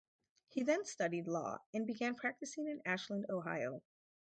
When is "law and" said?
1.27-1.85